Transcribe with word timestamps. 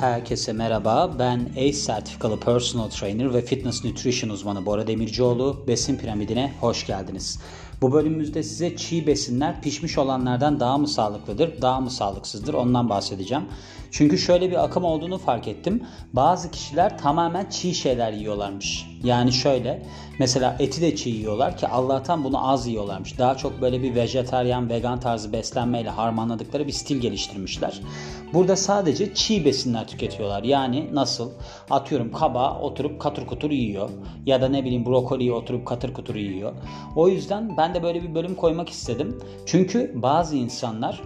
Herkese 0.00 0.52
merhaba. 0.52 1.10
Ben 1.18 1.48
ACE 1.56 1.72
sertifikalı 1.72 2.40
personal 2.40 2.88
trainer 2.88 3.34
ve 3.34 3.42
fitness 3.42 3.84
nutrition 3.84 4.30
uzmanı 4.30 4.66
Bora 4.66 4.86
Demircioğlu. 4.86 5.64
Besin 5.68 5.96
piramidine 5.96 6.52
hoş 6.60 6.86
geldiniz. 6.86 7.40
Bu 7.80 7.92
bölümümüzde 7.92 8.42
size 8.42 8.76
çiğ 8.76 9.06
besinler 9.06 9.62
pişmiş 9.62 9.98
olanlardan 9.98 10.60
daha 10.60 10.78
mı 10.78 10.88
sağlıklıdır, 10.88 11.62
daha 11.62 11.80
mı 11.80 11.90
sağlıksızdır 11.90 12.54
ondan 12.54 12.88
bahsedeceğim. 12.88 13.44
Çünkü 13.90 14.18
şöyle 14.18 14.50
bir 14.50 14.64
akım 14.64 14.84
olduğunu 14.84 15.18
fark 15.18 15.48
ettim. 15.48 15.82
Bazı 16.12 16.50
kişiler 16.50 16.98
tamamen 16.98 17.50
çiğ 17.50 17.74
şeyler 17.74 18.12
yiyorlarmış. 18.12 18.86
Yani 19.04 19.32
şöyle 19.32 19.82
mesela 20.18 20.56
eti 20.58 20.82
de 20.82 20.96
çiğ 20.96 21.10
yiyorlar 21.10 21.56
ki 21.56 21.68
Allah'tan 21.68 22.24
bunu 22.24 22.48
az 22.50 22.66
yiyorlarmış. 22.66 23.18
Daha 23.18 23.36
çok 23.36 23.60
böyle 23.60 23.82
bir 23.82 23.94
vejetaryen, 23.94 24.70
vegan 24.70 25.00
tarzı 25.00 25.32
beslenmeyle 25.32 25.90
harmanladıkları 25.90 26.66
bir 26.66 26.72
stil 26.72 27.00
geliştirmişler. 27.00 27.80
Burada 28.32 28.56
sadece 28.56 29.14
çiğ 29.14 29.44
besinler 29.44 29.88
tüketiyorlar. 29.88 30.42
Yani 30.42 30.88
nasıl? 30.92 31.30
Atıyorum 31.70 32.12
kaba 32.12 32.60
oturup 32.60 33.00
katır 33.00 33.26
kutur 33.26 33.50
yiyor. 33.50 33.90
Ya 34.26 34.40
da 34.42 34.48
ne 34.48 34.64
bileyim 34.64 34.86
brokoliyi 34.86 35.32
oturup 35.32 35.66
katır 35.66 35.94
kutur 35.94 36.14
yiyor. 36.14 36.52
O 36.96 37.08
yüzden 37.08 37.56
ben 37.56 37.74
de 37.74 37.82
böyle 37.82 38.02
bir 38.02 38.14
bölüm 38.14 38.34
koymak 38.34 38.68
istedim. 38.68 39.18
Çünkü 39.46 39.92
bazı 39.94 40.36
insanlar 40.36 41.02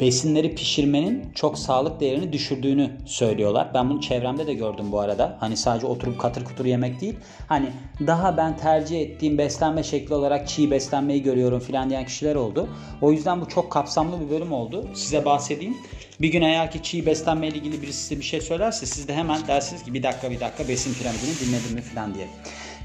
besinleri 0.00 0.54
pişirmenin 0.54 1.32
çok 1.34 1.58
sağlık 1.58 2.00
değerini 2.00 2.32
düşürdüğünü 2.32 2.90
söylüyorlar. 3.06 3.70
Ben 3.74 3.90
bunu 3.90 4.00
çevremde 4.00 4.46
de 4.46 4.54
gördüm 4.54 4.92
bu 4.92 5.00
arada. 5.00 5.36
Hani 5.40 5.56
sadece 5.56 5.86
oturup 5.86 6.20
katır 6.20 6.44
kutur 6.44 6.64
yemek 6.64 7.00
değil. 7.00 7.16
Hani 7.46 7.66
daha 8.06 8.36
ben 8.36 8.56
tercih 8.56 9.00
ettiğim 9.00 9.38
beslenme 9.38 9.82
şekli 9.82 10.14
olarak 10.14 10.48
çiğ 10.48 10.70
beslenmeyi 10.70 11.22
görüyorum 11.22 11.60
filan 11.60 11.90
diyen 11.90 12.06
kişiler 12.06 12.34
oldu. 12.34 12.68
O 13.00 13.12
yüzden 13.12 13.40
bu 13.40 13.48
çok 13.48 13.72
kapsamlı 13.72 14.20
bir 14.20 14.30
bölüm 14.30 14.52
oldu. 14.52 14.88
Size 14.94 15.24
bahsedeyim. 15.24 15.76
Bir 16.20 16.28
gün 16.28 16.42
eğer 16.42 16.70
ki 16.70 16.82
çiğ 16.82 17.06
beslenme 17.06 17.48
ile 17.48 17.56
ilgili 17.56 17.82
birisi 17.82 17.98
size 17.98 18.20
bir 18.20 18.24
şey 18.24 18.40
söylerse 18.40 18.86
siz 18.86 19.08
de 19.08 19.14
hemen 19.14 19.46
dersiniz 19.46 19.84
ki 19.84 19.94
bir 19.94 20.02
dakika 20.02 20.30
bir 20.30 20.40
dakika 20.40 20.68
besin 20.68 20.94
piramidini 20.94 21.30
dinledim 21.40 21.74
mi 21.74 21.80
filan 21.80 22.14
diye. 22.14 22.26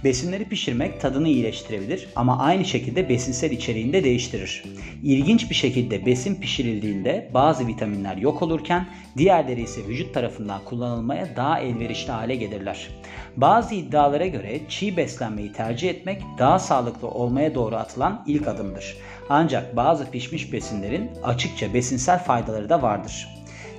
Besinleri 0.04 0.46
pişirmek 0.46 1.02
tadını 1.02 1.28
iyileştirebilir 1.28 2.08
ama 2.16 2.40
aynı 2.40 2.66
şekilde 2.66 3.10
besinsel 3.10 3.52
içeriğini 3.52 3.94
de 3.94 4.04
değiştirir. 4.04 4.64
İlginç 5.04 5.50
bir 5.50 5.56
şekilde 5.56 6.06
besin 6.06 6.36
pişirildiğinde 6.36 7.30
bazı 7.34 7.68
vitaminler 7.68 8.18
yok 8.18 8.42
olurken 8.42 8.88
diğerleri 9.18 9.62
ise 9.62 9.88
vücut 9.88 10.14
tarafından 10.14 10.64
kullanılmaya 10.66 11.36
daha 11.36 11.60
elverişli 11.60 12.12
hale 12.12 12.36
gelirler. 12.36 12.90
Bazı 13.38 13.76
iddialara 13.76 14.28
göre 14.28 14.60
çiğ 14.70 14.98
beslenmeyi 14.98 15.52
tercih 15.54 15.90
etmek 15.90 16.22
daha 16.40 16.60
sağlıklı 16.60 17.08
olmaya 17.08 17.56
doğru 17.56 17.76
atılan 17.76 18.24
ilk 18.28 18.48
adımdır. 18.48 18.98
Ancak 19.30 19.76
bazı 19.76 20.12
pişmiş 20.12 20.54
besinlerin 20.54 21.12
açıkça 21.24 21.74
besinsel 21.74 22.24
faydaları 22.24 22.70
da 22.70 22.82
vardır. 22.82 23.28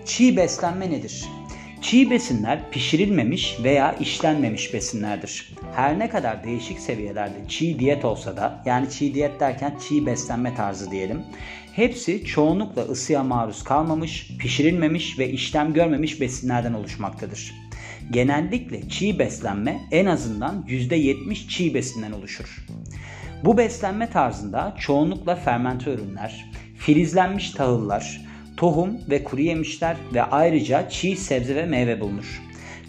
Çiğ 0.04 0.36
beslenme 0.36 0.90
nedir? 0.90 1.24
Çiğ 1.84 2.10
besinler 2.10 2.70
pişirilmemiş 2.70 3.56
veya 3.64 3.92
işlenmemiş 3.92 4.74
besinlerdir. 4.74 5.48
Her 5.74 5.98
ne 5.98 6.08
kadar 6.08 6.44
değişik 6.44 6.78
seviyelerde 6.78 7.36
çiğ 7.48 7.78
diyet 7.78 8.04
olsa 8.04 8.36
da 8.36 8.62
yani 8.66 8.90
çiğ 8.90 9.14
diyet 9.14 9.40
derken 9.40 9.78
çiğ 9.88 10.06
beslenme 10.06 10.54
tarzı 10.54 10.90
diyelim. 10.90 11.22
Hepsi 11.72 12.24
çoğunlukla 12.24 12.82
ısıya 12.82 13.22
maruz 13.22 13.64
kalmamış, 13.64 14.36
pişirilmemiş 14.38 15.18
ve 15.18 15.30
işlem 15.30 15.72
görmemiş 15.72 16.20
besinlerden 16.20 16.72
oluşmaktadır. 16.72 17.54
Genellikle 18.10 18.88
çiğ 18.88 19.18
beslenme 19.18 19.80
en 19.90 20.06
azından 20.06 20.64
%70 20.68 21.48
çiğ 21.48 21.74
besinden 21.74 22.12
oluşur. 22.12 22.66
Bu 23.44 23.58
beslenme 23.58 24.10
tarzında 24.10 24.76
çoğunlukla 24.78 25.36
fermente 25.36 25.90
ürünler, 25.94 26.50
filizlenmiş 26.78 27.50
tahıllar, 27.50 28.33
tohum 28.56 28.90
ve 29.10 29.24
kuru 29.24 29.40
yemişler 29.40 29.96
ve 30.14 30.22
ayrıca 30.22 30.88
çiğ 30.88 31.16
sebze 31.16 31.56
ve 31.56 31.66
meyve 31.66 32.00
bulunur. 32.00 32.42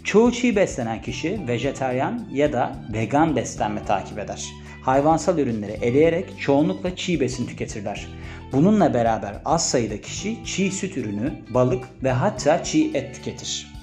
Çoğu 0.04 0.32
çiğ 0.32 0.56
beslenen 0.56 1.02
kişi 1.02 1.40
vejetaryen 1.48 2.28
ya 2.32 2.52
da 2.52 2.76
vegan 2.92 3.36
beslenme 3.36 3.84
takip 3.84 4.18
eder. 4.18 4.48
Hayvansal 4.82 5.38
ürünleri 5.38 5.72
eleyerek 5.72 6.40
çoğunlukla 6.40 6.96
çiğ 6.96 7.20
besin 7.20 7.46
tüketirler. 7.46 8.06
Bununla 8.52 8.94
beraber 8.94 9.34
az 9.44 9.70
sayıda 9.70 10.00
kişi 10.00 10.44
çiğ 10.44 10.70
süt 10.70 10.96
ürünü, 10.96 11.32
balık 11.50 11.84
ve 12.02 12.10
hatta 12.10 12.62
çiğ 12.62 12.90
et 12.94 13.14
tüketir. 13.14 13.75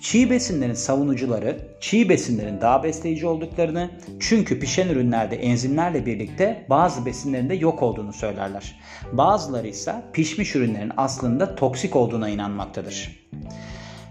Çiğ 0.00 0.30
besinlerin 0.30 0.74
savunucuları 0.74 1.58
çiğ 1.80 2.08
besinlerin 2.08 2.60
daha 2.60 2.82
besleyici 2.82 3.26
olduklarını 3.26 3.90
çünkü 4.20 4.60
pişen 4.60 4.88
ürünlerde 4.88 5.36
enzimlerle 5.36 6.06
birlikte 6.06 6.66
bazı 6.70 7.06
besinlerin 7.06 7.48
de 7.48 7.54
yok 7.54 7.82
olduğunu 7.82 8.12
söylerler. 8.12 8.80
Bazıları 9.12 9.68
ise 9.68 9.94
pişmiş 10.12 10.56
ürünlerin 10.56 10.92
aslında 10.96 11.54
toksik 11.54 11.96
olduğuna 11.96 12.28
inanmaktadır. 12.28 13.26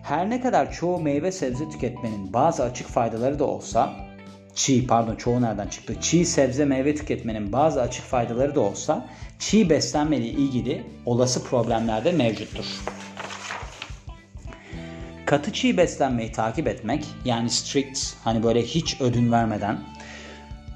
Her 0.04 0.30
ne 0.30 0.42
kadar 0.42 0.72
çoğu 0.72 1.00
meyve 1.00 1.32
sebze 1.32 1.70
tüketmenin 1.70 2.34
bazı 2.34 2.64
açık 2.64 2.88
faydaları 2.88 3.40
da 3.40 3.46
olsa 3.46 3.94
çiğ 4.56 4.88
pardon 4.88 5.16
çoğu 5.16 5.42
nereden 5.42 5.68
çıktı? 5.68 5.96
Çiğ 6.02 6.26
sebze 6.26 6.66
meyve 6.66 6.96
tüketmenin 6.96 7.54
bazı 7.54 7.82
açık 7.82 8.06
faydaları 8.06 8.56
da 8.56 8.60
olsa 8.60 9.06
çiğ 9.40 9.70
beslenme 9.70 10.18
ile 10.18 10.28
ilgili 10.28 10.84
olası 11.06 11.44
problemler 11.44 12.06
de 12.06 12.12
mevcuttur. 12.12 12.66
Katı 15.30 15.54
çiğ 15.54 15.78
beslenmeyi 15.78 16.32
takip 16.32 16.68
etmek 16.68 17.06
yani 17.26 17.50
strict 17.50 18.00
hani 18.24 18.44
böyle 18.44 18.62
hiç 18.62 19.02
ödün 19.02 19.32
vermeden 19.32 19.80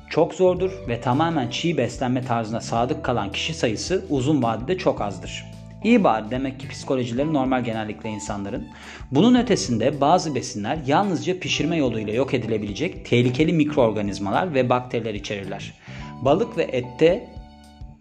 çok 0.09 0.34
zordur 0.34 0.72
ve 0.88 1.02
tamamen 1.02 1.50
çiğ 1.50 1.78
beslenme 1.78 2.22
tarzına 2.22 2.62
sadık 2.62 3.06
kalan 3.06 3.31
kişi 3.31 3.53
sayısı 3.53 4.06
uzun 4.09 4.44
vadede 4.44 4.78
çok 4.78 5.02
azdır. 5.02 5.46
İyi 5.84 6.03
bari 6.03 6.31
demek 6.31 6.59
ki 6.59 6.68
psikolojileri 6.68 7.34
normal 7.34 7.63
genellikle 7.63 8.09
insanların. 8.09 8.68
Bunun 9.12 9.36
ötesinde 9.36 10.02
bazı 10.02 10.36
besinler 10.36 10.78
yalnızca 10.88 11.40
pişirme 11.40 11.78
yoluyla 11.78 12.13
yok 12.13 12.34
edilebilecek 12.34 13.06
tehlikeli 13.06 13.53
mikroorganizmalar 13.53 14.53
ve 14.53 14.69
bakteriler 14.69 15.13
içerirler. 15.13 15.74
Balık 16.22 16.58
ve 16.58 16.63
ette 16.63 17.33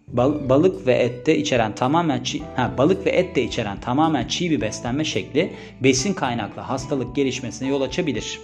Bal, 0.07 0.49
balık 0.49 0.87
ve 0.87 0.93
ette 0.93 1.37
içeren 1.37 1.75
tamamen 1.75 2.23
çiğ, 2.23 2.41
ha, 2.55 2.73
balık 2.77 3.05
ve 3.05 3.09
et 3.09 3.35
de 3.35 3.43
içeren 3.43 3.79
tamamen 3.79 4.27
çiğ 4.27 4.51
bir 4.51 4.61
beslenme 4.61 5.03
şekli 5.03 5.53
besin 5.83 6.13
kaynaklı 6.13 6.61
hastalık 6.61 7.15
gelişmesine 7.15 7.67
yol 7.67 7.81
açabilir. 7.81 8.39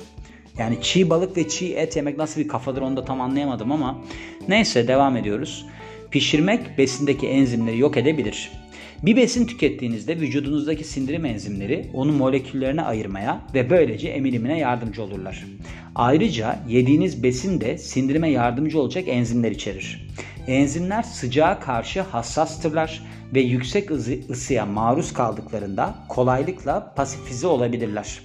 Yani 0.58 0.78
çiğ 0.82 1.10
balık 1.10 1.38
ve 1.38 1.48
çiğ 1.48 1.74
et 1.74 1.96
yemek 1.96 2.18
nasıl 2.18 2.42
bir 2.42 2.48
kafadır 2.48 2.82
onu 2.82 2.98
da 2.98 3.06
tam 3.06 3.22
anlayamadım 3.22 3.72
ama 3.72 4.02
neyse 4.48 4.88
devam 4.88 5.18
ediyoruz. 5.18 5.66
Pişirmek 6.12 6.78
besindeki 6.78 7.28
enzimleri 7.28 7.80
yok 7.80 7.98
edebilir. 7.98 8.52
Bir 9.04 9.16
besin 9.16 9.46
tükettiğinizde 9.46 10.20
vücudunuzdaki 10.20 10.84
sindirim 10.84 11.26
enzimleri 11.26 11.90
onu 11.94 12.12
moleküllerine 12.12 12.82
ayırmaya 12.82 13.42
ve 13.54 13.70
böylece 13.70 14.10
emilimine 14.10 14.60
yardımcı 14.60 15.04
olurlar. 15.04 15.46
Ayrıca 15.96 16.60
yediğiniz 16.70 17.24
besin 17.24 17.62
de 17.62 17.78
sindirime 17.78 18.30
yardımcı 18.30 18.80
olacak 18.80 19.04
enzimler 19.08 19.52
içerir. 19.52 20.08
Enzimler 20.50 21.04
sıcağa 21.04 21.60
karşı 21.60 22.02
hassastırlar 22.02 23.04
ve 23.34 23.42
yüksek 23.42 23.92
ısıya 24.30 24.66
maruz 24.66 25.14
kaldıklarında 25.14 25.96
kolaylıkla 26.08 26.94
pasifize 26.96 27.48
olabilirler. 27.48 28.20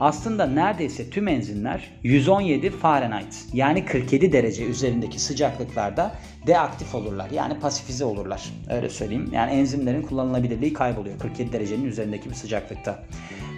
Aslında 0.00 0.46
neredeyse 0.46 1.10
tüm 1.10 1.28
enzimler 1.28 1.90
117 2.02 2.70
Fahrenheit 2.70 3.44
yani 3.52 3.84
47 3.84 4.32
derece 4.32 4.64
üzerindeki 4.64 5.18
sıcaklıklarda 5.18 6.14
deaktif 6.46 6.94
olurlar. 6.94 7.30
Yani 7.30 7.60
pasifize 7.60 8.04
olurlar. 8.04 8.42
Öyle 8.70 8.88
söyleyeyim. 8.88 9.30
Yani 9.32 9.52
enzimlerin 9.52 10.02
kullanılabilirliği 10.02 10.72
kayboluyor 10.72 11.18
47 11.18 11.52
derecenin 11.52 11.84
üzerindeki 11.84 12.30
bir 12.30 12.34
sıcaklıkta. 12.34 13.02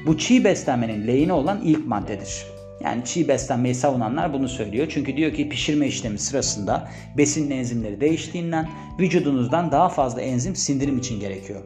Bu 0.07 0.19
çiğ 0.19 0.45
beslenmenin 0.45 1.07
lehine 1.07 1.33
olan 1.33 1.61
ilk 1.65 1.87
maddedir. 1.87 2.52
Yani 2.85 3.05
çiğ 3.05 3.29
beslenmeyi 3.29 3.75
savunanlar 3.75 4.33
bunu 4.33 4.49
söylüyor. 4.49 4.87
Çünkü 4.91 5.17
diyor 5.17 5.33
ki 5.35 5.49
pişirme 5.49 5.87
işlemi 5.87 6.19
sırasında 6.19 6.89
besin 7.17 7.51
enzimleri 7.51 8.01
değiştiğinden 8.01 8.69
vücudunuzdan 8.99 9.73
daha 9.73 9.89
fazla 9.89 10.21
enzim 10.21 10.57
sindirim 10.57 10.99
için 10.99 11.21
gerekiyor. 11.21 11.63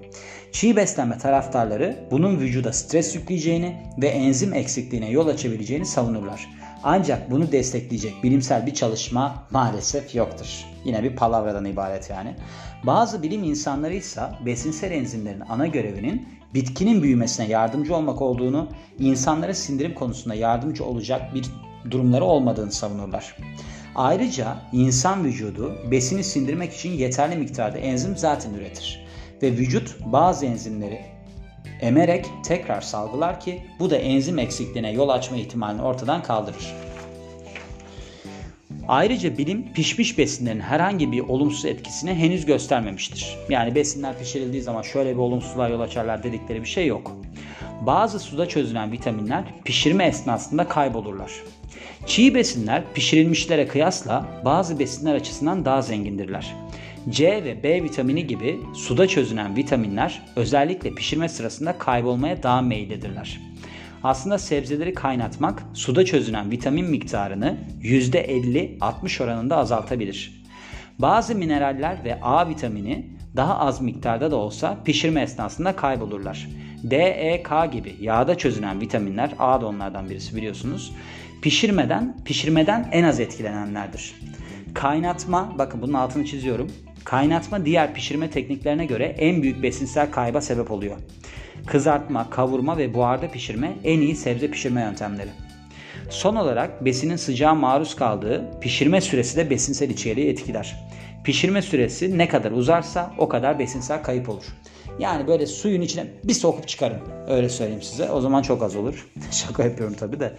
Çiğ 0.52 0.76
beslenme 0.76 1.18
taraftarları 1.18 2.08
bunun 2.10 2.40
vücuda 2.40 2.72
stres 2.72 3.14
yükleyeceğini 3.14 3.76
ve 4.02 4.08
enzim 4.08 4.54
eksikliğine 4.54 5.10
yol 5.10 5.28
açabileceğini 5.28 5.86
savunurlar. 5.86 6.48
Ancak 6.82 7.30
bunu 7.30 7.52
destekleyecek 7.52 8.22
bilimsel 8.22 8.66
bir 8.66 8.74
çalışma 8.74 9.46
maalesef 9.50 10.14
yoktur. 10.14 10.64
Yine 10.84 11.02
bir 11.02 11.16
palavradan 11.16 11.64
ibaret 11.64 12.10
yani. 12.10 12.36
Bazı 12.84 13.22
bilim 13.22 13.44
insanları 13.44 13.94
ise 13.94 14.22
besinsel 14.46 14.90
enzimlerin 14.90 15.42
ana 15.48 15.66
görevinin 15.66 16.28
bitkinin 16.54 17.02
büyümesine 17.02 17.46
yardımcı 17.46 17.96
olmak 17.96 18.22
olduğunu, 18.22 18.68
insanlara 18.98 19.54
sindirim 19.54 19.94
konusunda 19.94 20.34
yardımcı 20.34 20.84
olacak 20.84 21.34
bir 21.34 21.46
durumları 21.90 22.24
olmadığını 22.24 22.72
savunurlar. 22.72 23.36
Ayrıca 23.94 24.56
insan 24.72 25.24
vücudu 25.24 25.74
besini 25.90 26.24
sindirmek 26.24 26.72
için 26.72 26.92
yeterli 26.92 27.36
miktarda 27.36 27.78
enzim 27.78 28.16
zaten 28.16 28.54
üretir 28.54 29.06
ve 29.42 29.52
vücut 29.52 29.96
bazı 30.04 30.46
enzimleri 30.46 31.15
emerek 31.80 32.26
tekrar 32.44 32.80
salgılar 32.80 33.40
ki 33.40 33.62
bu 33.78 33.90
da 33.90 33.96
enzim 33.96 34.38
eksikliğine 34.38 34.92
yol 34.92 35.08
açma 35.08 35.36
ihtimalini 35.36 35.82
ortadan 35.82 36.22
kaldırır. 36.22 36.74
Ayrıca 38.88 39.38
bilim 39.38 39.72
pişmiş 39.72 40.18
besinlerin 40.18 40.60
herhangi 40.60 41.12
bir 41.12 41.20
olumsuz 41.20 41.64
etkisini 41.64 42.14
henüz 42.14 42.46
göstermemiştir. 42.46 43.36
Yani 43.48 43.74
besinler 43.74 44.18
pişirildiği 44.18 44.62
zaman 44.62 44.82
şöyle 44.82 45.10
bir 45.10 45.18
olumsuzluğa 45.18 45.68
yol 45.68 45.80
açarlar 45.80 46.22
dedikleri 46.22 46.62
bir 46.62 46.68
şey 46.68 46.86
yok. 46.86 47.12
Bazı 47.80 48.18
suda 48.18 48.48
çözülen 48.48 48.92
vitaminler 48.92 49.44
pişirme 49.64 50.04
esnasında 50.04 50.68
kaybolurlar. 50.68 51.32
Çiğ 52.06 52.34
besinler 52.34 52.82
pişirilmişlere 52.94 53.68
kıyasla 53.68 54.26
bazı 54.44 54.78
besinler 54.78 55.14
açısından 55.14 55.64
daha 55.64 55.82
zengindirler. 55.82 56.54
C 57.10 57.44
ve 57.44 57.62
B 57.62 57.82
vitamini 57.82 58.26
gibi 58.26 58.60
suda 58.74 59.08
çözünen 59.08 59.56
vitaminler 59.56 60.22
özellikle 60.36 60.94
pişirme 60.94 61.28
sırasında 61.28 61.78
kaybolmaya 61.78 62.42
daha 62.42 62.62
meyillidirler. 62.62 63.40
Aslında 64.02 64.38
sebzeleri 64.38 64.94
kaynatmak 64.94 65.62
suda 65.74 66.04
çözünen 66.04 66.50
vitamin 66.50 66.90
miktarını 66.90 67.56
%50-60 67.82 69.22
oranında 69.22 69.56
azaltabilir. 69.56 70.44
Bazı 70.98 71.34
mineraller 71.34 72.04
ve 72.04 72.20
A 72.22 72.48
vitamini 72.48 73.06
daha 73.36 73.58
az 73.58 73.80
miktarda 73.80 74.30
da 74.30 74.36
olsa 74.36 74.78
pişirme 74.84 75.20
esnasında 75.22 75.76
kaybolurlar. 75.76 76.48
D, 76.82 76.96
E, 76.96 77.42
K 77.42 77.66
gibi 77.66 77.96
yağda 78.00 78.38
çözünen 78.38 78.80
vitaminler, 78.80 79.30
A 79.38 79.60
da 79.60 79.66
onlardan 79.66 80.10
birisi 80.10 80.36
biliyorsunuz, 80.36 80.92
pişirmeden 81.42 82.16
pişirmeden 82.24 82.88
en 82.92 83.04
az 83.04 83.20
etkilenenlerdir. 83.20 84.14
Kaynatma, 84.74 85.54
bakın 85.58 85.82
bunun 85.82 85.92
altını 85.92 86.24
çiziyorum. 86.24 86.70
Kaynatma 87.06 87.64
diğer 87.64 87.94
pişirme 87.94 88.30
tekniklerine 88.30 88.86
göre 88.86 89.04
en 89.04 89.42
büyük 89.42 89.62
besinsel 89.62 90.10
kayba 90.10 90.40
sebep 90.40 90.70
oluyor. 90.70 90.96
Kızartma, 91.66 92.30
kavurma 92.30 92.78
ve 92.78 92.94
buharda 92.94 93.28
pişirme 93.30 93.76
en 93.84 94.00
iyi 94.00 94.16
sebze 94.16 94.50
pişirme 94.50 94.80
yöntemleri. 94.80 95.28
Son 96.10 96.36
olarak 96.36 96.84
besinin 96.84 97.16
sıcağa 97.16 97.54
maruz 97.54 97.96
kaldığı 97.96 98.60
pişirme 98.60 99.00
süresi 99.00 99.36
de 99.36 99.50
besinsel 99.50 99.90
içeriği 99.90 100.28
etkiler. 100.28 100.76
Pişirme 101.24 101.62
süresi 101.62 102.18
ne 102.18 102.28
kadar 102.28 102.50
uzarsa 102.50 103.12
o 103.18 103.28
kadar 103.28 103.58
besinsel 103.58 104.02
kayıp 104.02 104.28
olur. 104.28 104.44
Yani 104.98 105.26
böyle 105.26 105.46
suyun 105.46 105.80
içine 105.80 106.06
bir 106.24 106.34
sokup 106.34 106.68
çıkarın. 106.68 107.00
Öyle 107.28 107.48
söyleyeyim 107.48 107.82
size. 107.82 108.10
O 108.10 108.20
zaman 108.20 108.42
çok 108.42 108.62
az 108.62 108.76
olur. 108.76 109.08
Şaka 109.30 109.64
yapıyorum 109.64 109.96
tabii 109.98 110.20
de. 110.20 110.32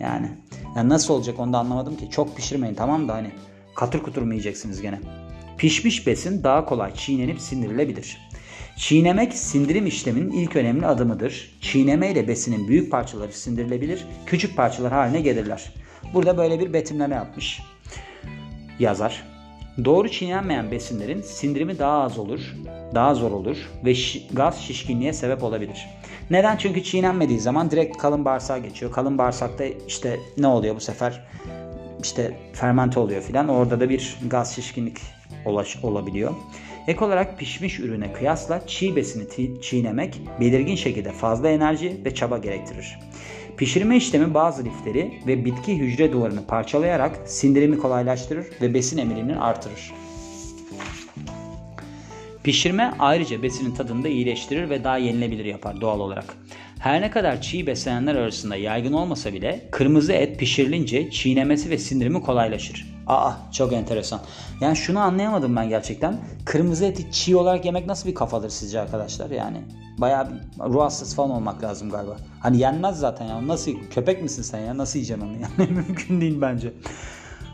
Yani, 0.00 0.28
yani 0.76 0.88
nasıl 0.88 1.14
olacak 1.14 1.38
onu 1.38 1.52
da 1.52 1.58
anlamadım 1.58 1.96
ki. 1.96 2.10
Çok 2.10 2.36
pişirmeyin 2.36 2.74
tamam 2.74 3.08
da 3.08 3.14
hani 3.14 3.30
katır 3.76 4.02
kutur 4.02 4.22
mu 4.22 4.32
yiyeceksiniz 4.32 4.82
gene. 4.82 4.98
Pişmiş 5.58 6.06
besin 6.06 6.44
daha 6.44 6.64
kolay 6.64 6.94
çiğnenip 6.94 7.40
sindirilebilir. 7.40 8.18
Çiğnemek 8.76 9.34
sindirim 9.34 9.86
işleminin 9.86 10.30
ilk 10.30 10.56
önemli 10.56 10.86
adımıdır. 10.86 11.58
Çiğneme 11.60 12.10
ile 12.10 12.28
besinin 12.28 12.68
büyük 12.68 12.90
parçaları 12.90 13.32
sindirilebilir, 13.32 14.04
küçük 14.26 14.56
parçalar 14.56 14.92
haline 14.92 15.20
gelirler. 15.20 15.72
Burada 16.14 16.38
böyle 16.38 16.60
bir 16.60 16.72
betimleme 16.72 17.14
yapmış 17.14 17.60
yazar. 18.78 19.22
Doğru 19.84 20.08
çiğnenmeyen 20.08 20.70
besinlerin 20.70 21.22
sindirimi 21.22 21.78
daha 21.78 22.02
az 22.02 22.18
olur, 22.18 22.40
daha 22.94 23.14
zor 23.14 23.30
olur 23.30 23.56
ve 23.84 23.94
gaz 24.32 24.60
şişkinliğe 24.60 25.12
sebep 25.12 25.42
olabilir. 25.42 25.86
Neden? 26.30 26.56
Çünkü 26.56 26.82
çiğnenmediği 26.82 27.40
zaman 27.40 27.70
direkt 27.70 27.96
kalın 27.96 28.24
bağırsağa 28.24 28.58
geçiyor. 28.58 28.92
Kalın 28.92 29.18
bağırsakta 29.18 29.64
işte 29.64 30.20
ne 30.38 30.46
oluyor 30.46 30.76
bu 30.76 30.80
sefer? 30.80 31.24
İşte 32.02 32.36
fermente 32.52 33.00
oluyor 33.00 33.22
filan. 33.22 33.48
Orada 33.48 33.80
da 33.80 33.88
bir 33.88 34.18
gaz 34.26 34.54
şişkinlik 34.54 34.98
olabiliyor. 35.82 36.34
Ek 36.86 37.04
olarak 37.04 37.38
pişmiş 37.38 37.80
ürüne 37.80 38.12
kıyasla 38.12 38.66
çiğ 38.66 38.96
besini 38.96 39.60
çiğnemek 39.62 40.20
belirgin 40.40 40.76
şekilde 40.76 41.12
fazla 41.12 41.48
enerji 41.48 42.00
ve 42.04 42.14
çaba 42.14 42.38
gerektirir. 42.38 42.98
Pişirme 43.56 43.96
işlemi 43.96 44.34
bazı 44.34 44.64
lifleri 44.64 45.12
ve 45.26 45.44
bitki 45.44 45.78
hücre 45.78 46.12
duvarını 46.12 46.46
parçalayarak 46.46 47.18
sindirimi 47.26 47.78
kolaylaştırır 47.78 48.46
ve 48.60 48.74
besin 48.74 48.98
emilimini 48.98 49.36
artırır. 49.36 49.92
Pişirme 52.44 52.94
ayrıca 52.98 53.42
besinin 53.42 53.74
tadını 53.74 54.04
da 54.04 54.08
iyileştirir 54.08 54.70
ve 54.70 54.84
daha 54.84 54.98
yenilebilir 54.98 55.44
yapar 55.44 55.80
doğal 55.80 56.00
olarak. 56.00 56.36
Her 56.78 57.00
ne 57.00 57.10
kadar 57.10 57.40
çiğ 57.40 57.66
beslenenler 57.66 58.14
arasında 58.14 58.56
yaygın 58.56 58.92
olmasa 58.92 59.32
bile 59.32 59.68
kırmızı 59.70 60.12
et 60.12 60.38
pişirilince 60.38 61.10
çiğnemesi 61.10 61.70
ve 61.70 61.78
sindirimi 61.78 62.22
kolaylaşır. 62.22 62.91
Aa 63.06 63.32
çok 63.52 63.72
enteresan. 63.72 64.20
Yani 64.60 64.76
şunu 64.76 65.00
anlayamadım 65.00 65.56
ben 65.56 65.68
gerçekten. 65.68 66.20
Kırmızı 66.44 66.84
eti 66.84 67.12
çiğ 67.12 67.36
olarak 67.36 67.64
yemek 67.64 67.86
nasıl 67.86 68.08
bir 68.08 68.14
kafadır 68.14 68.50
sizce 68.50 68.80
arkadaşlar? 68.80 69.30
Yani 69.30 69.62
bayağı 69.98 70.30
bir 70.30 70.64
ruh 70.72 70.82
hastası 70.82 71.16
falan 71.16 71.30
olmak 71.30 71.62
lazım 71.62 71.90
galiba. 71.90 72.16
Hani 72.40 72.58
yenmez 72.58 72.98
zaten 72.98 73.26
ya. 73.26 73.48
Nasıl 73.48 73.72
köpek 73.90 74.22
misin 74.22 74.42
sen 74.42 74.58
ya? 74.58 74.76
Nasıl 74.78 74.98
yiyeceksin 74.98 75.26
onu 75.26 75.32
yani? 75.58 75.72
Mümkün 75.72 76.20
değil 76.20 76.40
bence. 76.40 76.72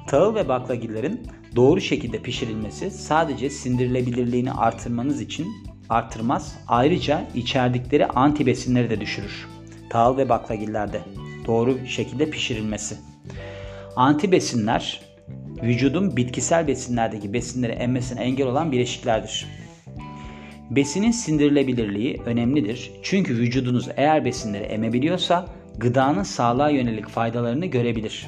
Tahıl 0.07 0.35
ve 0.35 0.49
baklagillerin 0.49 1.27
doğru 1.57 1.81
şekilde 1.81 2.23
pişirilmesi 2.23 2.91
sadece 2.91 3.51
sindirilebilirliğini 3.51 4.53
artırmanız 4.53 5.21
için 5.21 5.47
artırmaz. 5.89 6.55
Ayrıca 6.69 7.29
içerdikleri 7.35 8.07
anti 8.07 8.47
besinleri 8.47 8.91
de 8.91 9.01
düşürür. 9.01 9.49
Tahıl 9.91 10.17
ve 10.17 10.29
baklagillerde 10.29 11.01
doğru 11.47 11.87
şekilde 11.87 12.31
pişirilmesi. 12.31 12.97
Anti 13.97 14.33
besinler 14.33 15.08
vücudun 15.63 16.17
bitkisel 16.17 16.67
besinlerdeki 16.67 17.33
besinleri 17.33 17.73
emmesine 17.73 18.21
engel 18.21 18.47
olan 18.47 18.73
bileşiklerdir. 18.73 19.47
Besinin 20.71 21.11
sindirilebilirliği 21.11 22.23
önemlidir. 22.27 22.91
Çünkü 23.03 23.37
vücudunuz 23.37 23.89
eğer 23.97 24.25
besinleri 24.25 24.65
emebiliyorsa 24.65 25.47
gıdanın 25.79 26.23
sağlığa 26.23 26.71
yönelik 26.71 27.09
faydalarını 27.09 27.67
görebilir. 27.67 28.27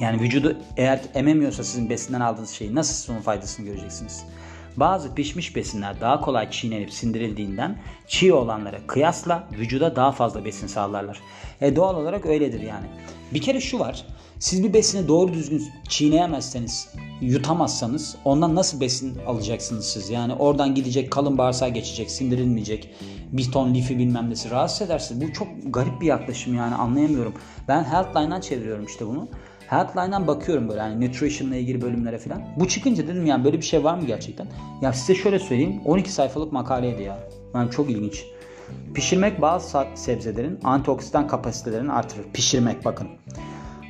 Yani 0.00 0.20
vücudu 0.20 0.56
eğer 0.76 1.00
ememiyorsa 1.14 1.64
sizin 1.64 1.90
besinden 1.90 2.20
aldığınız 2.20 2.50
şeyi 2.50 2.74
nasıl 2.74 3.12
onun 3.12 3.20
faydasını 3.20 3.66
göreceksiniz? 3.66 4.24
Bazı 4.76 5.14
pişmiş 5.14 5.56
besinler 5.56 6.00
daha 6.00 6.20
kolay 6.20 6.50
çiğnenip 6.50 6.90
sindirildiğinden 6.90 7.78
çiğ 8.06 8.32
olanlara 8.32 8.86
kıyasla 8.86 9.48
vücuda 9.52 9.96
daha 9.96 10.12
fazla 10.12 10.44
besin 10.44 10.66
sağlarlar. 10.66 11.20
E 11.60 11.76
doğal 11.76 11.96
olarak 11.96 12.26
öyledir 12.26 12.60
yani. 12.60 12.86
Bir 13.34 13.40
kere 13.40 13.60
şu 13.60 13.78
var. 13.78 14.06
Siz 14.38 14.64
bir 14.64 14.72
besini 14.72 15.08
doğru 15.08 15.32
düzgün 15.32 15.62
çiğneyemezseniz, 15.88 16.88
yutamazsanız 17.20 18.16
ondan 18.24 18.54
nasıl 18.54 18.80
besin 18.80 19.18
alacaksınız 19.26 19.86
siz? 19.86 20.10
Yani 20.10 20.34
oradan 20.34 20.74
gidecek 20.74 21.10
kalın 21.10 21.38
bağırsağa 21.38 21.68
geçecek, 21.68 22.10
sindirilmeyecek. 22.10 22.90
Bir 23.32 23.52
ton 23.52 23.74
lifi 23.74 23.98
bilmem 23.98 24.30
nesi 24.30 24.50
rahatsız 24.50 24.82
edersiniz. 24.82 25.28
Bu 25.28 25.32
çok 25.32 25.48
garip 25.64 26.00
bir 26.00 26.06
yaklaşım 26.06 26.54
yani 26.54 26.74
anlayamıyorum. 26.74 27.34
Ben 27.68 27.84
Healthline'dan 27.84 28.40
çeviriyorum 28.40 28.84
işte 28.86 29.06
bunu. 29.06 29.28
Healthline'dan 29.66 30.26
bakıyorum 30.26 30.68
böyle 30.68 30.80
hani 30.80 31.06
nutrition'la 31.06 31.56
ilgili 31.56 31.82
bölümlere 31.82 32.18
falan. 32.18 32.42
Bu 32.56 32.68
çıkınca 32.68 33.08
dedim 33.08 33.26
yani 33.26 33.44
böyle 33.44 33.56
bir 33.56 33.66
şey 33.66 33.84
var 33.84 33.94
mı 33.94 34.06
gerçekten? 34.06 34.46
Ya 34.82 34.92
size 34.92 35.14
şöyle 35.14 35.38
söyleyeyim 35.38 35.80
12 35.84 36.12
sayfalık 36.12 36.52
makaleydi 36.52 37.02
ya. 37.02 37.18
Yani 37.54 37.70
çok 37.70 37.90
ilginç. 37.90 38.24
Pişirmek 38.94 39.40
bazı 39.40 39.84
sebzelerin 39.94 40.58
antioksidan 40.64 41.28
kapasitelerini 41.28 41.92
artırır. 41.92 42.24
Pişirmek 42.32 42.84
bakın. 42.84 43.08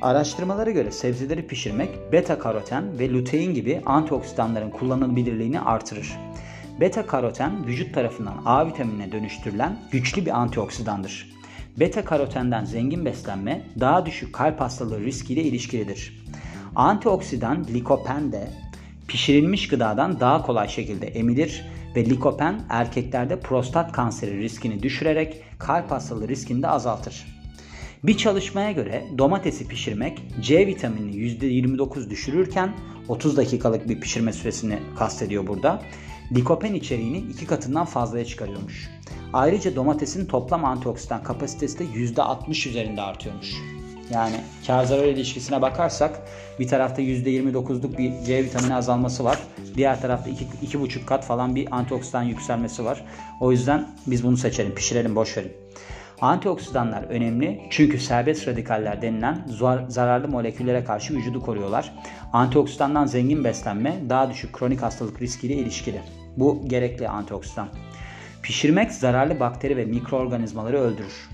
Araştırmalara 0.05 0.71
göre 0.71 0.91
sebzeleri 0.91 1.47
pişirmek 1.47 1.89
beta 2.11 2.39
karoten 2.39 2.99
ve 2.99 3.09
lutein 3.09 3.53
gibi 3.53 3.81
antioksidanların 3.85 4.69
kullanılabilirliğini 4.69 5.59
artırır. 5.59 6.17
Beta 6.79 7.05
karoten 7.05 7.67
vücut 7.67 7.93
tarafından 7.93 8.41
A 8.45 8.67
vitaminine 8.67 9.11
dönüştürülen 9.11 9.79
güçlü 9.91 10.25
bir 10.25 10.31
antioksidandır. 10.31 11.29
Beta 11.79 12.05
karotenden 12.05 12.65
zengin 12.65 13.05
beslenme 13.05 13.61
daha 13.79 14.05
düşük 14.05 14.33
kalp 14.33 14.61
hastalığı 14.61 14.99
riskiyle 14.99 15.43
ilişkilidir. 15.43 16.25
Antioksidan 16.75 17.63
likopen 17.73 18.31
de 18.31 18.47
pişirilmiş 19.07 19.67
gıdadan 19.67 20.19
daha 20.19 20.41
kolay 20.41 20.67
şekilde 20.67 21.07
emilir 21.07 21.65
ve 21.95 22.05
likopen 22.05 22.61
erkeklerde 22.69 23.39
prostat 23.39 23.91
kanseri 23.91 24.41
riskini 24.41 24.83
düşürerek 24.83 25.43
kalp 25.59 25.91
hastalığı 25.91 26.27
riskini 26.27 26.63
de 26.63 26.67
azaltır. 26.67 27.34
Bir 28.07 28.17
çalışmaya 28.17 28.71
göre 28.71 29.03
domatesi 29.17 29.67
pişirmek 29.67 30.21
C 30.41 30.67
vitaminini 30.67 31.15
%29 31.15 32.09
düşürürken 32.09 32.73
30 33.07 33.37
dakikalık 33.37 33.89
bir 33.89 33.99
pişirme 33.99 34.33
süresini 34.33 34.79
kastediyor 34.97 35.47
burada. 35.47 35.81
Likopen 36.35 36.73
içeriğini 36.73 37.17
iki 37.17 37.47
katından 37.47 37.85
fazlaya 37.85 38.25
çıkarıyormuş. 38.25 38.89
Ayrıca 39.33 39.75
domatesin 39.75 40.25
toplam 40.25 40.65
antioksidan 40.65 41.23
kapasitesi 41.23 41.79
de 41.79 41.83
%60 41.83 42.69
üzerinde 42.69 43.01
artıyormuş. 43.01 43.53
Yani 44.13 44.35
kar 44.67 44.83
zarar 44.83 45.05
ilişkisine 45.05 45.61
bakarsak 45.61 46.21
bir 46.59 46.67
tarafta 46.67 47.01
%29'luk 47.01 47.97
bir 47.97 48.25
C 48.25 48.43
vitamini 48.43 48.75
azalması 48.75 49.23
var. 49.23 49.39
Diğer 49.75 50.01
tarafta 50.01 50.29
2,5 50.29 51.05
kat 51.05 51.25
falan 51.25 51.55
bir 51.55 51.75
antioksidan 51.75 52.23
yükselmesi 52.23 52.85
var. 52.85 53.05
O 53.39 53.51
yüzden 53.51 53.87
biz 54.07 54.23
bunu 54.23 54.37
seçelim, 54.37 54.75
pişirelim, 54.75 55.15
boş 55.15 55.37
verin. 55.37 55.51
Antioksidanlar 56.21 57.03
önemli 57.03 57.61
çünkü 57.69 57.99
serbest 57.99 58.47
radikaller 58.47 59.01
denilen 59.01 59.45
zararlı 59.87 60.27
moleküllere 60.27 60.83
karşı 60.83 61.13
vücudu 61.13 61.41
koruyorlar. 61.41 61.93
Antioksidandan 62.33 63.05
zengin 63.05 63.43
beslenme 63.43 63.95
daha 64.09 64.29
düşük 64.29 64.53
kronik 64.53 64.81
hastalık 64.81 65.21
riskiyle 65.21 65.53
ilişkili. 65.53 66.01
Bu 66.37 66.67
gerekli 66.67 67.09
antioksidan. 67.09 67.67
Pişirmek 68.43 68.91
zararlı 68.91 69.39
bakteri 69.39 69.77
ve 69.77 69.85
mikroorganizmaları 69.85 70.79
öldürür. 70.79 71.29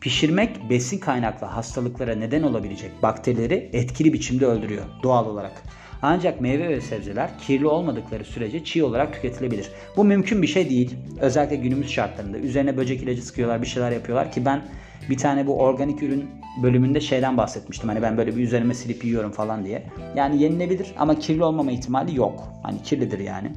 Pişirmek 0.00 0.70
besin 0.70 0.98
kaynaklı 0.98 1.46
hastalıklara 1.46 2.14
neden 2.14 2.42
olabilecek 2.42 3.02
bakterileri 3.02 3.70
etkili 3.72 4.12
biçimde 4.12 4.46
öldürüyor 4.46 4.84
doğal 5.02 5.26
olarak. 5.26 5.62
Ancak 6.02 6.40
meyve 6.40 6.68
ve 6.68 6.80
sebzeler 6.80 7.30
kirli 7.38 7.66
olmadıkları 7.66 8.24
sürece 8.24 8.64
çiğ 8.64 8.84
olarak 8.84 9.14
tüketilebilir. 9.14 9.70
Bu 9.96 10.04
mümkün 10.04 10.42
bir 10.42 10.46
şey 10.46 10.70
değil. 10.70 10.96
Özellikle 11.20 11.56
günümüz 11.56 11.90
şartlarında. 11.90 12.38
Üzerine 12.38 12.76
böcek 12.76 13.02
ilacı 13.02 13.22
sıkıyorlar, 13.22 13.62
bir 13.62 13.66
şeyler 13.66 13.90
yapıyorlar 13.90 14.32
ki 14.32 14.44
ben 14.44 14.62
bir 15.10 15.16
tane 15.16 15.46
bu 15.46 15.60
organik 15.60 16.02
ürün 16.02 16.30
bölümünde 16.62 17.00
şeyden 17.00 17.36
bahsetmiştim. 17.36 17.88
Hani 17.88 18.02
ben 18.02 18.16
böyle 18.16 18.36
bir 18.36 18.42
üzerime 18.42 18.74
silip 18.74 19.04
yiyorum 19.04 19.32
falan 19.32 19.64
diye. 19.64 19.82
Yani 20.16 20.42
yenilebilir 20.42 20.94
ama 20.98 21.18
kirli 21.18 21.44
olmama 21.44 21.72
ihtimali 21.72 22.16
yok. 22.16 22.48
Hani 22.62 22.82
kirlidir 22.82 23.18
yani. 23.18 23.52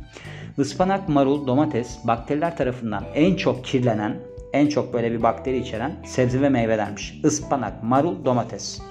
Ispanak, 0.58 1.10
marul, 1.10 1.48
domates 1.48 1.98
bakteriler 2.04 2.58
tarafından 2.58 3.04
en 3.16 3.36
çok 3.36 3.66
kirlenen, 3.66 4.16
en 4.54 4.68
çok 4.68 4.94
böyle 4.94 5.12
bir 5.12 5.24
bakteri 5.24 5.58
içeren 5.58 5.92
sebze 6.06 6.42
ve 6.42 6.50
meyvelermiş. 6.50 7.22
Ispanak, 7.24 7.84
marul, 7.84 8.26
domates. 8.26 8.82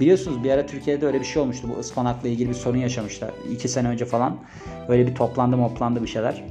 Biliyorsunuz 0.00 0.44
bir 0.44 0.50
ara 0.50 0.66
Türkiye'de 0.66 1.06
öyle 1.06 1.20
bir 1.20 1.24
şey 1.24 1.42
olmuştu. 1.42 1.68
Bu 1.74 1.80
ıspanakla 1.80 2.28
ilgili 2.28 2.48
bir 2.48 2.54
sorun 2.54 2.78
yaşamışlar. 2.78 3.30
iki 3.52 3.68
sene 3.68 3.88
önce 3.88 4.04
falan. 4.04 4.38
Öyle 4.88 5.06
bir 5.06 5.14
toplandı 5.14 5.56
moplandı 5.56 6.02
bir 6.02 6.08
şeyler. 6.08 6.44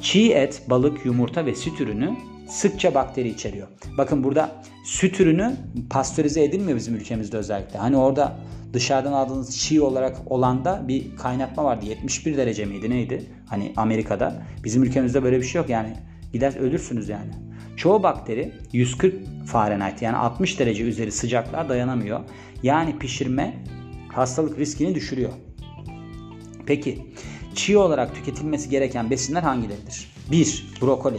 Çiğ 0.00 0.32
et, 0.32 0.62
balık, 0.70 1.06
yumurta 1.06 1.46
ve 1.46 1.54
süt 1.54 1.80
ürünü 1.80 2.16
sıkça 2.48 2.94
bakteri 2.94 3.28
içeriyor. 3.28 3.68
Bakın 3.98 4.24
burada 4.24 4.52
süt 4.84 5.20
ürünü 5.20 5.56
pastörize 5.90 6.44
edilmiyor 6.44 6.78
bizim 6.78 6.94
ülkemizde 6.94 7.36
özellikle. 7.36 7.78
Hani 7.78 7.96
orada 7.96 8.36
dışarıdan 8.72 9.12
aldığınız 9.12 9.58
çiğ 9.58 9.82
olarak 9.82 10.16
olanda 10.26 10.84
bir 10.88 11.16
kaynatma 11.16 11.64
vardı. 11.64 11.86
71 11.86 12.36
derece 12.36 12.64
miydi 12.64 12.90
neydi? 12.90 13.22
Hani 13.46 13.72
Amerika'da. 13.76 14.42
Bizim 14.64 14.82
ülkemizde 14.82 15.22
böyle 15.22 15.38
bir 15.38 15.44
şey 15.46 15.60
yok 15.60 15.70
yani. 15.70 15.96
Gider 16.32 16.56
ölürsünüz 16.56 17.08
yani. 17.08 17.30
Çoğu 17.76 18.02
bakteri 18.02 18.52
140 18.72 19.14
Fahrenheit 19.46 20.02
yani 20.02 20.16
60 20.16 20.58
derece 20.58 20.82
üzeri 20.82 21.12
sıcaklığa 21.12 21.68
dayanamıyor. 21.68 22.20
Yani 22.62 22.98
pişirme 22.98 23.64
hastalık 24.12 24.58
riskini 24.58 24.94
düşürüyor. 24.94 25.32
Peki 26.66 27.06
çiğ 27.54 27.78
olarak 27.78 28.14
tüketilmesi 28.14 28.70
gereken 28.70 29.10
besinler 29.10 29.42
hangileridir? 29.42 30.12
1. 30.30 30.66
Brokoli. 30.80 31.18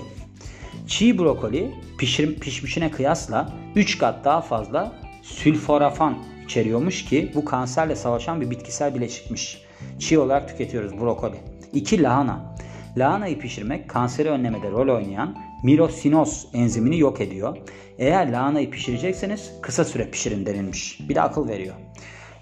Çiğ 0.87 1.17
brokoli 1.19 1.71
pişir, 1.97 2.39
pişmişine 2.39 2.91
kıyasla 2.91 3.53
3 3.75 3.97
kat 3.97 4.25
daha 4.25 4.41
fazla 4.41 4.95
sülforafan 5.21 6.17
içeriyormuş 6.45 7.05
ki 7.05 7.31
bu 7.35 7.45
kanserle 7.45 7.95
savaşan 7.95 8.41
bir 8.41 8.49
bitkisel 8.49 8.95
bileşikmiş. 8.95 9.61
Çiğ 9.99 10.19
olarak 10.19 10.49
tüketiyoruz 10.49 10.99
brokoli. 10.99 11.35
2. 11.73 12.03
Lahana. 12.03 12.55
Lahanayı 12.97 13.39
pişirmek 13.39 13.89
kanseri 13.89 14.29
önlemede 14.29 14.71
rol 14.71 14.95
oynayan 14.95 15.35
mirosinos 15.63 16.45
enzimini 16.53 16.99
yok 16.99 17.21
ediyor. 17.21 17.57
Eğer 17.97 18.31
lahanayı 18.31 18.71
pişirecekseniz 18.71 19.51
kısa 19.61 19.85
süre 19.85 20.09
pişirin 20.09 20.45
denilmiş. 20.45 20.99
Bir 21.09 21.15
de 21.15 21.21
akıl 21.21 21.47
veriyor. 21.47 21.75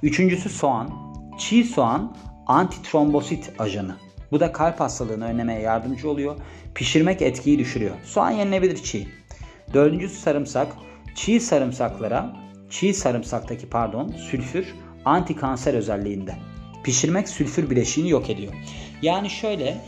Üçüncüsü 0.03 0.49
soğan. 0.49 0.89
Çiğ 1.37 1.63
soğan 1.63 2.17
antitrombosit 2.47 3.51
ajanı. 3.59 3.95
Bu 4.31 4.39
da 4.39 4.51
kalp 4.51 4.79
hastalığını 4.79 5.25
önlemeye 5.25 5.59
yardımcı 5.59 6.09
oluyor. 6.09 6.35
Pişirmek 6.75 7.21
etkiyi 7.21 7.59
düşürüyor. 7.59 7.95
Soğan 8.03 8.31
yenilebilir 8.31 8.83
çiğ. 8.83 9.07
Dördüncüsü 9.73 10.15
sarımsak. 10.15 10.67
Çiğ 11.15 11.39
sarımsaklara, 11.39 12.35
çiğ 12.69 12.93
sarımsaktaki 12.93 13.69
pardon, 13.69 14.07
sülfür 14.07 14.75
anti 15.05 15.35
kanser 15.35 15.73
özelliğinde. 15.73 16.35
Pişirmek 16.83 17.29
sülfür 17.29 17.69
bileşiğini 17.69 18.09
yok 18.09 18.29
ediyor. 18.29 18.53
Yani 19.01 19.29
şöyle 19.29 19.81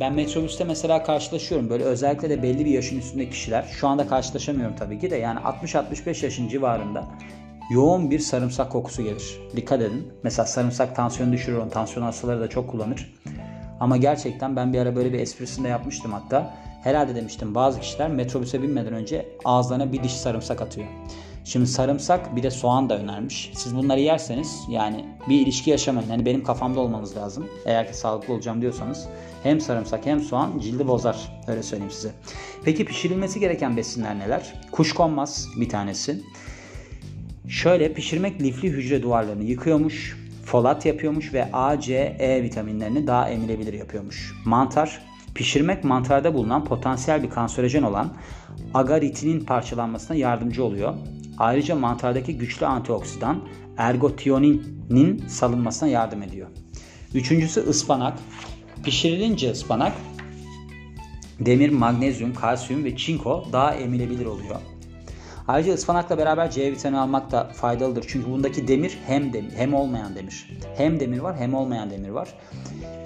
ben 0.00 0.14
metrobüste 0.14 0.64
mesela 0.64 1.02
karşılaşıyorum. 1.02 1.70
Böyle 1.70 1.84
özellikle 1.84 2.30
de 2.30 2.42
belli 2.42 2.64
bir 2.64 2.70
yaşın 2.70 2.98
üstünde 2.98 3.30
kişiler. 3.30 3.62
Şu 3.80 3.88
anda 3.88 4.06
karşılaşamıyorum 4.06 4.76
tabii 4.76 4.98
ki 4.98 5.10
de. 5.10 5.16
Yani 5.16 5.40
60-65 5.40 6.24
yaşın 6.24 6.48
civarında 6.48 7.04
yoğun 7.70 8.10
bir 8.10 8.18
sarımsak 8.18 8.72
kokusu 8.72 9.02
gelir. 9.02 9.40
Dikkat 9.56 9.80
edin. 9.82 10.12
Mesela 10.22 10.46
sarımsak 10.46 10.96
tansiyonu 10.96 11.32
düşürür. 11.32 11.58
Onu 11.58 11.70
tansiyon 11.70 12.04
hastaları 12.04 12.40
da 12.40 12.48
çok 12.48 12.70
kullanır. 12.70 13.14
Ama 13.80 13.96
gerçekten 13.96 14.56
ben 14.56 14.72
bir 14.72 14.78
ara 14.78 14.96
böyle 14.96 15.12
bir 15.12 15.18
esprisini 15.18 15.64
de 15.64 15.68
yapmıştım 15.68 16.12
hatta. 16.12 16.54
Herhalde 16.82 17.14
demiştim 17.14 17.54
bazı 17.54 17.80
kişiler 17.80 18.10
metrobüse 18.10 18.62
binmeden 18.62 18.92
önce 18.92 19.28
ağızlarına 19.44 19.92
bir 19.92 20.02
diş 20.02 20.12
sarımsak 20.12 20.62
atıyor. 20.62 20.86
Şimdi 21.46 21.66
sarımsak 21.66 22.36
bir 22.36 22.42
de 22.42 22.50
soğan 22.50 22.90
da 22.90 22.98
önermiş. 22.98 23.50
Siz 23.54 23.76
bunları 23.76 24.00
yerseniz 24.00 24.60
yani 24.68 25.04
bir 25.28 25.40
ilişki 25.40 25.70
yaşamayın. 25.70 26.08
Hani 26.08 26.26
benim 26.26 26.44
kafamda 26.44 26.80
olmanız 26.80 27.16
lazım. 27.16 27.46
Eğer 27.66 27.88
ki 27.88 27.96
sağlıklı 27.96 28.34
olacağım 28.34 28.60
diyorsanız 28.60 29.08
hem 29.42 29.60
sarımsak 29.60 30.06
hem 30.06 30.20
soğan 30.20 30.58
cildi 30.58 30.88
bozar. 30.88 31.42
Öyle 31.46 31.62
söyleyeyim 31.62 31.92
size. 31.92 32.12
Peki 32.64 32.84
pişirilmesi 32.84 33.40
gereken 33.40 33.76
besinler 33.76 34.18
neler? 34.18 34.54
Kuşkonmaz 34.72 35.48
bir 35.60 35.68
tanesi. 35.68 36.22
Şöyle 37.48 37.92
pişirmek 37.92 38.42
lifli 38.42 38.68
hücre 38.68 39.02
duvarlarını 39.02 39.44
yıkıyormuş, 39.44 40.16
folat 40.44 40.86
yapıyormuş 40.86 41.34
ve 41.34 41.48
A, 41.52 41.80
C, 41.80 41.94
E 42.18 42.42
vitaminlerini 42.42 43.06
daha 43.06 43.28
emilebilir 43.28 43.72
yapıyormuş. 43.72 44.34
Mantar, 44.44 45.02
pişirmek 45.34 45.84
mantarda 45.84 46.34
bulunan 46.34 46.64
potansiyel 46.64 47.22
bir 47.22 47.30
kanserojen 47.30 47.82
olan 47.82 48.12
agaritinin 48.74 49.40
parçalanmasına 49.40 50.16
yardımcı 50.16 50.64
oluyor. 50.64 50.94
Ayrıca 51.38 51.74
mantardaki 51.74 52.38
güçlü 52.38 52.66
antioksidan 52.66 53.40
ergotioninin 53.76 55.28
salınmasına 55.28 55.88
yardım 55.88 56.22
ediyor. 56.22 56.48
Üçüncüsü 57.14 57.60
ıspanak. 57.60 58.18
Pişirilince 58.84 59.50
ıspanak 59.50 59.92
demir, 61.40 61.70
magnezyum, 61.70 62.34
kalsiyum 62.34 62.84
ve 62.84 62.96
çinko 62.96 63.44
daha 63.52 63.74
emilebilir 63.74 64.26
oluyor. 64.26 64.56
Ayrıca 65.48 65.74
ıspanakla 65.74 66.18
beraber 66.18 66.50
C 66.50 66.72
vitamini 66.72 67.00
almak 67.00 67.30
da 67.30 67.44
faydalıdır. 67.44 68.04
Çünkü 68.08 68.30
bundaki 68.30 68.68
demir 68.68 68.98
hem 69.06 69.32
demir, 69.32 69.52
hem 69.56 69.74
olmayan 69.74 70.14
demir. 70.14 70.50
Hem 70.76 71.00
demir 71.00 71.18
var 71.18 71.36
hem 71.38 71.54
olmayan 71.54 71.90
demir 71.90 72.08
var. 72.08 72.28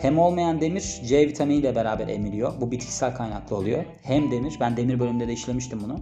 Hem 0.00 0.18
olmayan 0.18 0.60
demir 0.60 1.00
C 1.08 1.28
vitaminiyle 1.28 1.76
beraber 1.76 2.08
emiliyor. 2.08 2.52
Bu 2.60 2.70
bitkisel 2.70 3.16
kaynaklı 3.16 3.56
oluyor. 3.56 3.84
Hem 4.02 4.30
demir, 4.30 4.54
ben 4.60 4.76
demir 4.76 5.00
bölümünde 5.00 5.28
de 5.28 5.32
işlemiştim 5.32 5.80
bunu. 5.84 6.00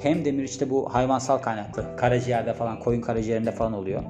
Hem 0.00 0.24
demir 0.24 0.44
işte 0.44 0.70
bu 0.70 0.94
hayvansal 0.94 1.38
kaynaklı. 1.38 1.96
Karaciğerde 1.96 2.54
falan, 2.54 2.80
koyun 2.80 3.00
karaciğerinde 3.00 3.52
falan 3.52 3.72
oluyor. 3.72 4.02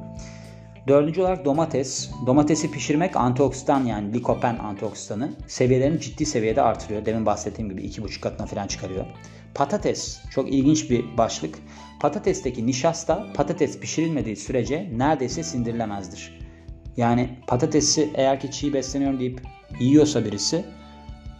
Dördüncü 0.88 1.20
olarak 1.20 1.44
domates. 1.44 2.10
Domatesi 2.26 2.70
pişirmek 2.70 3.16
antioksidan 3.16 3.84
yani 3.84 4.14
likopen 4.14 4.58
antioksidanı 4.58 5.32
seviyelerini 5.46 6.00
ciddi 6.00 6.26
seviyede 6.26 6.62
artırıyor. 6.62 7.06
Demin 7.06 7.26
bahsettiğim 7.26 7.70
gibi 7.70 7.82
iki 7.82 8.02
buçuk 8.02 8.22
katına 8.22 8.46
falan 8.46 8.66
çıkarıyor. 8.66 9.06
Patates 9.54 10.20
çok 10.30 10.52
ilginç 10.52 10.90
bir 10.90 11.18
başlık. 11.18 11.58
Patatesteki 12.00 12.66
nişasta 12.66 13.26
patates 13.34 13.80
pişirilmediği 13.80 14.36
sürece 14.36 14.90
neredeyse 14.96 15.42
sindirilemezdir. 15.42 16.38
Yani 16.96 17.38
patatesi 17.46 18.10
eğer 18.14 18.40
ki 18.40 18.50
çiğ 18.50 18.72
besleniyorum 18.72 19.20
deyip 19.20 19.42
yiyorsa 19.80 20.24
birisi 20.24 20.64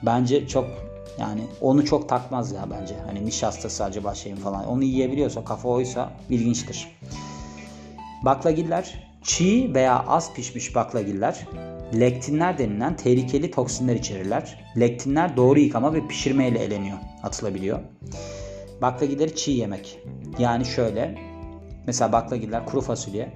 bence 0.03 0.49
çok 0.49 0.94
yani 1.19 1.41
onu 1.61 1.85
çok 1.85 2.09
takmaz 2.09 2.53
ya 2.53 2.67
bence. 2.71 2.95
Hani 3.07 3.27
nişastası 3.27 3.85
acaba 3.85 4.15
şeyin 4.15 4.37
falan. 4.37 4.67
Onu 4.67 4.85
yiyebiliyorsa 4.85 5.45
kafa 5.45 5.69
oysa 5.69 6.13
ilginçtir. 6.31 6.89
Baklagiller 8.25 9.09
çiğ 9.23 9.75
veya 9.75 10.05
az 10.09 10.35
pişmiş 10.35 10.75
baklagiller 10.75 11.47
lektinler 12.01 12.59
denilen 12.59 12.97
tehlikeli 12.97 13.51
toksinler 13.51 13.95
içerirler. 13.95 14.65
Lektinler 14.81 15.37
doğru 15.37 15.59
yıkama 15.59 15.95
ve 15.95 16.07
pişirmeyle 16.07 16.59
eleniyor, 16.59 16.99
atılabiliyor. 17.23 17.81
Baklagilleri 18.83 19.37
çiğ 19.37 19.51
yemek. 19.51 19.99
Yani 20.39 20.65
şöyle 20.65 21.15
mesela 21.87 22.13
baklagiller 22.13 22.67
kuru 22.67 22.81
fasulye 22.81 23.33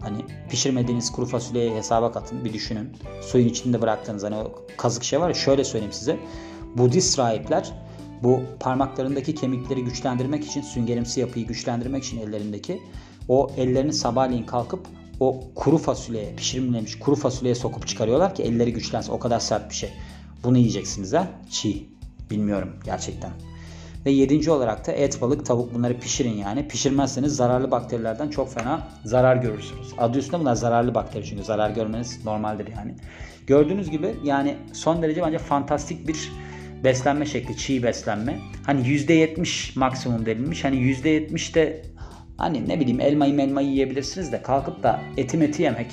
hani 0.00 0.16
pişirmediğiniz 0.50 1.12
kuru 1.12 1.26
fasulyeyi 1.26 1.74
hesaba 1.74 2.12
katın 2.12 2.44
bir 2.44 2.52
düşünün. 2.52 2.96
Suyun 3.20 3.48
içinde 3.48 3.82
bıraktığınız 3.82 4.24
hani 4.24 4.36
o 4.36 4.52
kazık 4.76 5.04
şey 5.04 5.20
var 5.20 5.28
ya 5.28 5.34
şöyle 5.34 5.64
söyleyeyim 5.64 5.92
size. 5.92 6.18
Budist 6.76 7.18
rahipler 7.18 7.72
bu 8.22 8.42
parmaklarındaki 8.60 9.34
kemikleri 9.34 9.84
güçlendirmek 9.84 10.44
için 10.44 10.62
süngerimsi 10.62 11.20
yapıyı 11.20 11.46
güçlendirmek 11.46 12.04
için 12.04 12.20
ellerindeki 12.20 12.82
o 13.28 13.50
ellerini 13.56 13.92
sabahleyin 13.92 14.46
kalkıp 14.46 14.86
o 15.20 15.40
kuru 15.54 15.78
fasulyeye 15.78 16.34
pişirilmemiş 16.36 16.98
kuru 16.98 17.16
fasulyeye 17.16 17.54
sokup 17.54 17.86
çıkarıyorlar 17.86 18.34
ki 18.34 18.42
elleri 18.42 18.72
güçlensin. 18.72 19.12
O 19.12 19.18
kadar 19.18 19.40
sert 19.40 19.70
bir 19.70 19.74
şey. 19.74 19.90
Bunu 20.44 20.58
yiyeceksiniz 20.58 21.12
ha. 21.12 21.28
Çiğ. 21.50 21.88
Bilmiyorum 22.30 22.76
gerçekten. 22.84 23.30
Ve 24.06 24.10
yedinci 24.10 24.50
olarak 24.50 24.86
da 24.86 24.92
et, 24.92 25.20
balık, 25.20 25.46
tavuk 25.46 25.74
bunları 25.74 25.98
pişirin 25.98 26.36
yani. 26.36 26.68
Pişirmezseniz 26.68 27.36
zararlı 27.36 27.70
bakterilerden 27.70 28.28
çok 28.28 28.54
fena 28.54 28.88
zarar 29.04 29.36
görürsünüz. 29.36 29.88
Adı 29.98 30.18
üstünde 30.18 30.40
bunlar 30.40 30.54
zararlı 30.54 30.94
bakteri 30.94 31.24
çünkü 31.24 31.44
zarar 31.44 31.70
görmeniz 31.70 32.24
normaldir 32.24 32.68
yani. 32.76 32.94
Gördüğünüz 33.46 33.90
gibi 33.90 34.16
yani 34.24 34.56
son 34.72 35.02
derece 35.02 35.22
bence 35.22 35.38
fantastik 35.38 36.08
bir 36.08 36.32
beslenme 36.84 37.26
şekli, 37.26 37.56
çiğ 37.56 37.82
beslenme. 37.82 38.38
Hani 38.66 38.80
%70 38.80 39.78
maksimum 39.78 40.26
denilmiş. 40.26 40.64
Hani 40.64 40.76
%70 40.76 41.54
de 41.54 41.82
Hani 42.36 42.68
ne 42.68 42.80
bileyim 42.80 43.00
elmayı 43.00 43.40
elmayı 43.40 43.68
yiyebilirsiniz 43.68 44.32
de 44.32 44.42
kalkıp 44.42 44.82
da 44.82 45.00
eti 45.16 45.36
meti 45.36 45.62
yemek 45.62 45.86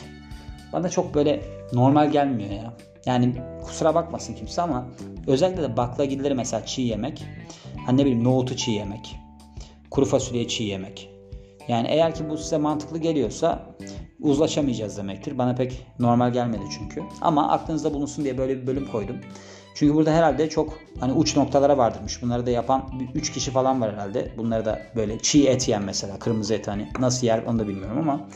bana 0.73 0.89
çok 0.89 1.15
böyle 1.15 1.41
normal 1.73 2.11
gelmiyor 2.11 2.49
ya. 2.49 2.73
Yani 3.05 3.33
kusura 3.63 3.95
bakmasın 3.95 4.33
kimse 4.33 4.61
ama 4.61 4.87
özellikle 5.27 5.63
de 5.63 5.77
baklagilleri 5.77 6.35
mesela 6.35 6.65
çiğ 6.65 6.81
yemek. 6.81 7.23
Hani 7.85 7.97
ne 7.97 8.05
bileyim 8.05 8.23
nohutu 8.23 8.57
çiğ 8.57 8.71
yemek. 8.71 9.15
Kuru 9.91 10.05
fasulye 10.05 10.47
çiğ 10.47 10.63
yemek. 10.63 11.09
Yani 11.67 11.87
eğer 11.87 12.15
ki 12.15 12.29
bu 12.29 12.37
size 12.37 12.57
mantıklı 12.57 12.97
geliyorsa 12.97 13.75
uzlaşamayacağız 14.19 14.97
demektir. 14.97 15.37
Bana 15.37 15.55
pek 15.55 15.85
normal 15.99 16.33
gelmedi 16.33 16.63
çünkü. 16.79 17.03
Ama 17.21 17.49
aklınızda 17.49 17.93
bulunsun 17.93 18.23
diye 18.23 18.37
böyle 18.37 18.61
bir 18.61 18.67
bölüm 18.67 18.87
koydum. 18.87 19.15
Çünkü 19.81 19.95
burada 19.95 20.11
herhalde 20.11 20.49
çok 20.49 20.79
hani 20.99 21.13
uç 21.13 21.37
noktalara 21.37 21.77
vardırmış. 21.77 22.21
Bunları 22.21 22.45
da 22.45 22.49
yapan 22.49 22.89
3 23.15 23.31
kişi 23.31 23.51
falan 23.51 23.81
var 23.81 23.93
herhalde. 23.93 24.31
Bunları 24.37 24.65
da 24.65 24.81
böyle 24.95 25.19
çiğ 25.19 25.47
et 25.47 25.67
yiyen 25.67 25.83
mesela 25.83 26.19
kırmızı 26.19 26.53
et 26.53 26.67
hani 26.67 26.87
nasıl 26.99 27.27
yer 27.27 27.43
onu 27.43 27.59
da 27.59 27.67
bilmiyorum 27.67 27.97
ama 27.97 28.27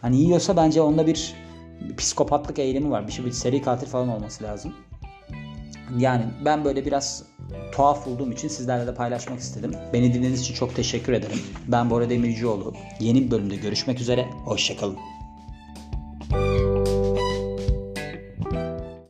hani 0.00 0.16
yiyorsa 0.16 0.56
bence 0.56 0.80
onda 0.80 1.06
bir 1.06 1.34
psikopatlık 1.96 2.58
eğilimi 2.58 2.90
var. 2.90 3.06
Bir 3.06 3.12
şey 3.12 3.24
bir 3.24 3.32
seri 3.32 3.62
katil 3.62 3.86
falan 3.86 4.08
olması 4.08 4.44
lazım. 4.44 4.74
Yani 5.98 6.24
ben 6.44 6.64
böyle 6.64 6.86
biraz 6.86 7.24
tuhaf 7.72 8.06
bulduğum 8.06 8.32
için 8.32 8.48
sizlerle 8.48 8.86
de 8.86 8.94
paylaşmak 8.94 9.40
istedim. 9.40 9.72
Beni 9.92 10.14
dinlediğiniz 10.14 10.40
için 10.40 10.54
çok 10.54 10.76
teşekkür 10.76 11.12
ederim. 11.12 11.38
Ben 11.68 11.90
Bora 11.90 12.10
Demircioğlu. 12.10 12.74
Yeni 13.00 13.26
bir 13.26 13.30
bölümde 13.30 13.56
görüşmek 13.56 14.00
üzere. 14.00 14.26
Hoşçakalın. 14.44 14.96